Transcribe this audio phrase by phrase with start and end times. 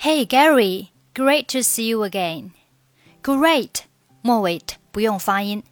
[0.00, 2.52] Hey Gary, great to see you again.
[3.20, 3.80] Great
[4.22, 5.64] 末尾不用发音。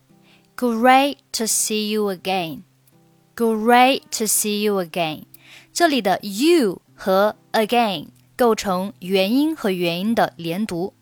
[0.56, 2.62] Great to see you again.
[3.36, 5.26] Great to see you again.
[5.72, 10.92] 这里的 you 和 again 构成元音和元音的连读。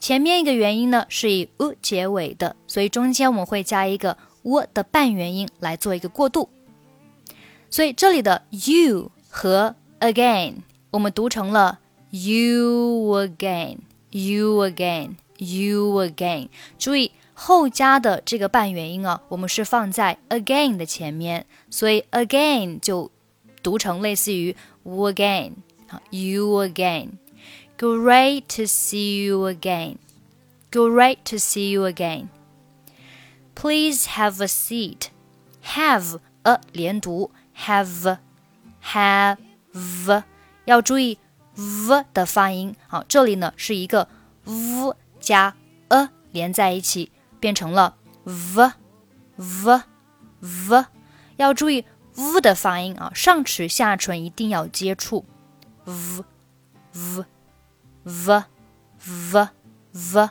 [0.00, 6.48] 前面一个元音呢是以 u 结尾的，所以中间我们会加一个 w 的半元音来做一个过渡。
[7.70, 10.54] 所以这里的 you 和 again
[10.90, 11.78] 我们读成了
[12.13, 16.49] you again，you again，you again。
[16.77, 17.11] 注意。
[17.41, 23.09] 后加的这个半元音啊，我们是放在 again 的前面，所以 again 就
[23.63, 25.53] 读成类似于 again
[25.87, 29.95] 啊，you again。Great to see you again.
[30.69, 32.27] Great to see you again.
[33.55, 35.07] Please have a seat.
[35.63, 38.17] Have a 连读，have
[38.83, 40.23] have
[40.65, 41.17] 要注意
[41.55, 42.75] v 的发音。
[42.87, 44.07] 好，这里呢是一个
[44.45, 45.55] v 加
[45.87, 47.11] a 连在一起。
[47.39, 48.71] 变成了 v
[49.37, 49.81] v
[50.41, 50.85] v，
[51.37, 55.23] 要注意 v 的发音啊，上齿下唇一定要接触
[55.85, 56.25] v
[56.91, 57.23] v
[58.03, 58.43] v
[58.97, 59.49] v
[59.93, 60.29] v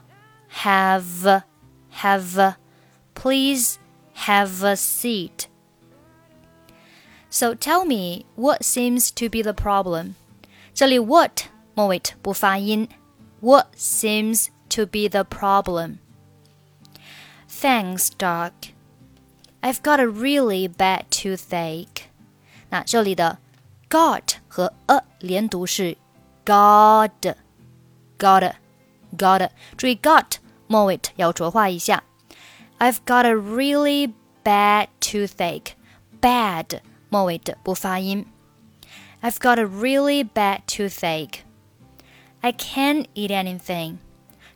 [0.63, 1.43] have
[1.95, 2.55] have
[3.15, 3.79] please
[4.15, 5.47] have a seat.
[7.31, 10.15] So tell me what seems to be the problem.
[10.75, 12.89] 这里 what 末尾不发音，
[13.41, 18.53] what seems to be the problem？Thanks, Doc.
[19.61, 22.05] I've got a really bad toothache.
[22.71, 23.39] 那这里的
[23.89, 25.97] got 和 a 连读是
[26.45, 27.35] got
[28.19, 28.55] got
[29.17, 29.51] got。
[29.77, 32.05] 注意 got 末尾要浊化一下。
[32.79, 34.13] I've got a really
[34.45, 35.73] bad toothache.
[36.21, 38.27] Bad 末尾的不发音。
[39.23, 41.41] I've got a really bad toothache.
[42.41, 43.97] I can't eat anything.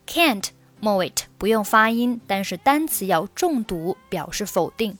[0.06, 4.98] Can't 末尾不用发音，但是单词要重读，表示否定。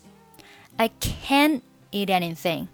[0.77, 1.61] I can't
[1.91, 2.67] eat anything.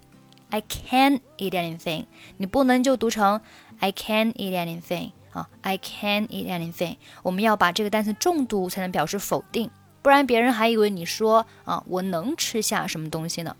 [0.50, 2.06] I can't eat anything.
[2.38, 3.40] 你不能就读成
[3.80, 6.96] I can't eat anything 啊，I can't eat anything。
[7.22, 9.70] 我们要把这个单词重读才能表示否定，
[10.00, 13.56] 不然别人还以为你说啊我能吃下什么东西呢。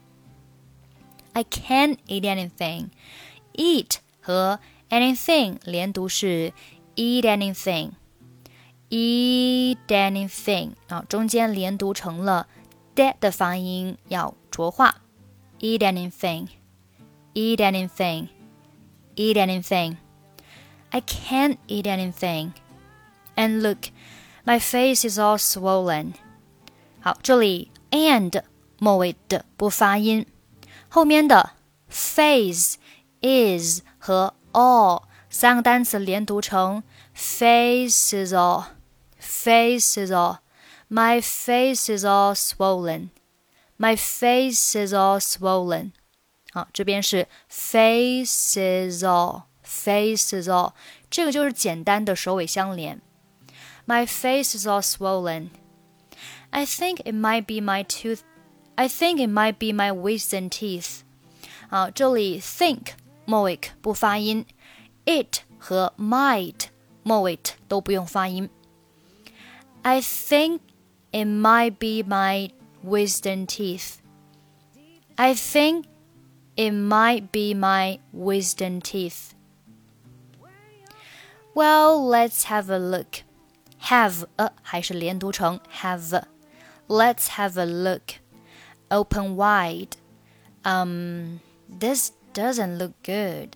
[1.34, 2.88] I can't eat anything.
[3.54, 4.60] Eat 和
[4.90, 6.52] anything 连读是
[6.96, 12.46] eat anything。eat anything 啊，中间连读成了
[12.94, 15.02] d 的发音，要浊化。
[15.60, 22.52] eat anything，eat anything，eat anything。I can't eat anything.
[23.36, 23.90] And look,
[24.44, 26.14] my face is all swollen.
[27.00, 28.42] 好，这里 and
[28.78, 30.26] 末尾的不发音，
[30.88, 31.50] 后面的
[31.88, 32.78] face
[33.22, 36.82] is 和 all 三个单词连读成
[37.14, 40.38] face is all。face is all.
[40.88, 43.10] My face is all swollen.
[43.76, 45.92] My face is all swollen.
[46.52, 50.72] 好，这边是 face is all, face is all，
[51.10, 53.02] 这个就是简单的首尾相连。
[53.86, 55.50] My face is all swollen.
[56.50, 58.20] I think it might be my tooth.
[58.76, 61.00] I think it might be my wisdom teeth.
[61.68, 62.92] 啊，这里 think
[63.32, 64.46] 末尾不发音，
[65.04, 66.66] it 和 might
[67.02, 67.38] 末尾
[67.68, 68.48] 都不用发音。
[69.82, 70.60] I think
[71.12, 72.50] it might be my
[72.82, 73.96] wisdom teeth.
[75.16, 75.84] I think
[76.56, 79.32] it might be my wisdom teeth.
[81.54, 83.22] Well, let's have a look.
[83.80, 86.24] Have a 还是连读成 have.
[86.88, 88.20] Let's have a look.
[88.90, 89.96] Open wide.
[90.64, 93.50] Um, this doesn't look good.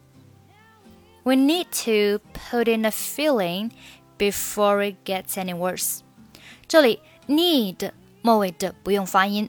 [1.23, 3.71] We need to put in a filling
[4.19, 6.01] before it gets any worse.
[6.67, 9.49] 这里 need 末尾的不用发音，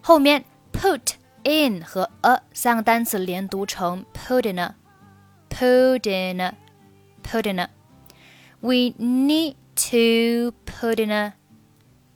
[0.00, 1.14] 后面 put
[1.44, 11.34] in 和 a 三个单词连读成 put in，put in，put in。We need to put in a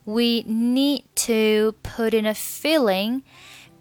[0.04, 3.22] we need to put in a filling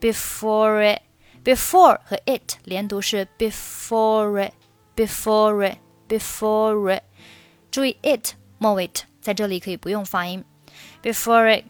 [0.01, 1.01] before it
[1.43, 4.53] before 和 it 连读是 before it
[4.95, 5.77] before it
[6.09, 7.03] before it。
[7.71, 8.89] 注意 it 末尾
[9.21, 10.43] 在这里可以不用发音，
[11.01, 11.63] before it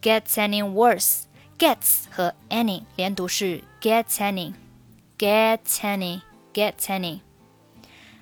[0.00, 7.20] gets any worse。gets 和 any 连读是 gets any，gets any，gets any。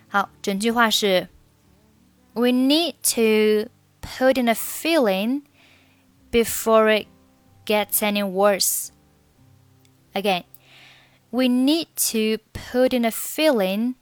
[0.09, 1.29] 好，整句话是：
[2.35, 3.71] We need to
[4.03, 5.43] put in a filling
[6.31, 7.07] before it
[7.65, 8.91] gets any worse.
[10.13, 10.45] Again,
[11.31, 13.95] we need to put in a filling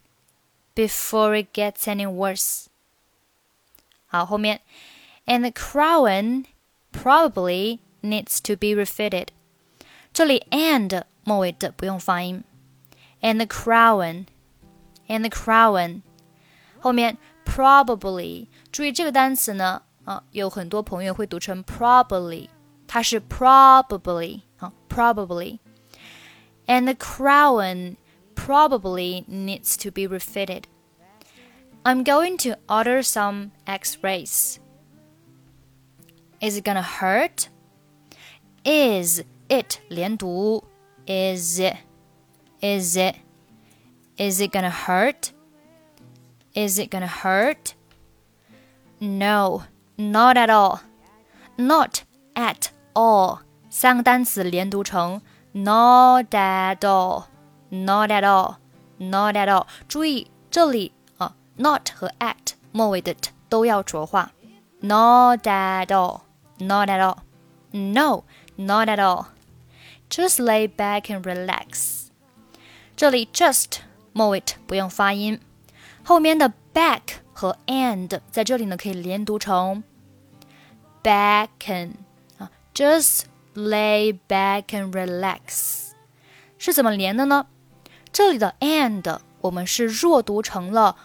[0.75, 2.67] before it gets any worse.
[4.07, 4.61] 好，后面，
[5.27, 6.47] and the crown
[6.93, 9.29] probably needs to be refitted。
[10.13, 12.45] 这里 and 末尾的不用发音，
[13.21, 16.03] and the crown，and the crown，
[16.81, 22.49] 后面 probably，注意这个单词呢，啊，有很多朋友会读成 probably，
[22.87, 27.97] 它是 probably 啊，probably，and the crown
[28.35, 34.59] probably needs to be refitted。I'm going to order some X-rays.
[36.43, 37.49] Is it gonna hurt?
[38.65, 40.63] Is it 连读
[41.07, 41.77] Is it?
[42.61, 43.17] Is it?
[44.17, 45.33] Is it gonna hurt?
[46.55, 47.75] Is it gonna hurt?
[49.01, 49.63] No,
[49.97, 50.81] not at all.
[51.57, 52.03] Not
[52.35, 53.41] at all
[53.71, 55.21] 三个单词连读成
[55.53, 57.25] not at all,
[57.71, 58.57] not at all,
[58.99, 59.67] not at all。
[59.89, 64.33] 注意这里啊，not 和 at 末尾的 t 都要浊化。
[64.81, 66.21] Not at all,
[66.59, 67.19] not at all.
[67.73, 68.25] No,
[68.57, 69.27] not at all.
[70.09, 72.09] Just lay back and relax.
[72.97, 73.81] 这里 just
[74.13, 75.41] 末尾不用发音，
[76.03, 77.03] 后面的 back
[77.33, 79.85] 和 and 在这里呢可以连读成
[81.03, 81.93] back and
[82.39, 83.23] 啊，just
[83.55, 85.91] lay back and relax
[86.59, 87.47] 是怎么连的呢？
[88.13, 90.97] 这里的 and 我们是弱读成了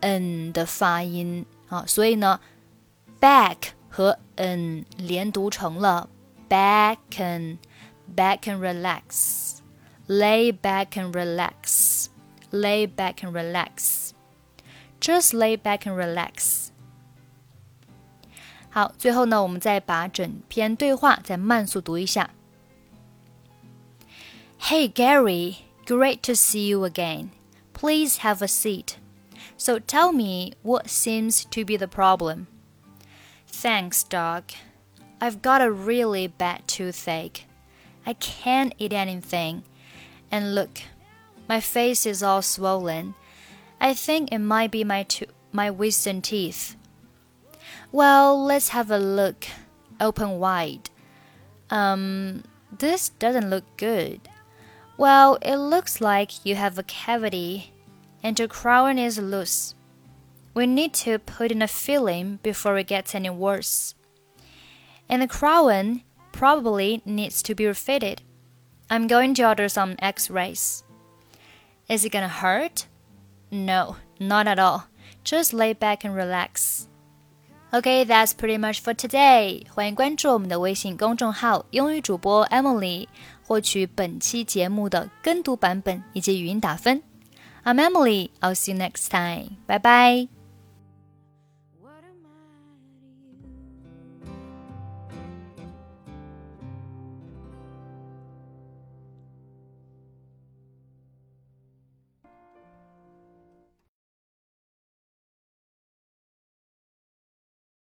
[0.00, 2.40] n 的发音啊，所以呢
[3.20, 6.08] back 和 n 连读成了。
[6.48, 7.56] back and
[8.14, 9.60] back and relax.
[10.06, 12.08] Lay back and relax.
[12.50, 14.10] Lay back and relax.
[15.00, 16.68] Just lay back and relax.
[18.68, 22.30] 好，最后呢，我们再把整篇对话再慢速读一下。
[24.60, 25.56] Hey Gary,
[25.86, 27.30] great to see you again.
[27.72, 28.96] Please have a seat.
[29.56, 32.46] So tell me what seems to be the problem.
[33.47, 34.51] Thanks, Doc.
[35.19, 37.45] I've got a really bad toothache.
[38.05, 39.63] I can't eat anything.
[40.31, 40.81] And look,
[41.49, 43.15] my face is all swollen.
[43.79, 46.75] I think it might be my to- my wisdom teeth.
[47.91, 49.47] Well, let's have a look.
[49.99, 50.89] Open wide.
[51.69, 52.43] Um,
[52.77, 54.21] this doesn't look good.
[54.97, 57.73] Well, it looks like you have a cavity
[58.23, 59.73] and your crown is loose.
[60.56, 63.94] We need to put in a filling before it gets any worse
[65.08, 68.22] and the crown probably needs to be refitted.
[68.88, 70.82] I'm going to order some x rays.
[71.88, 72.86] Is it gonna hurt?
[73.50, 74.88] No, not at all.
[75.24, 76.88] Just lay back and relax.
[77.74, 79.66] Okay, that's pretty much for today.
[79.74, 83.08] 欢迎关注我们的微信公众号“英语主播 Emily”，
[83.46, 87.02] 获取本期节目的跟读版本以及语音打分。
[87.64, 88.30] I'm Emily.
[88.40, 89.56] I'll see you next time.
[89.66, 90.35] Bye bye.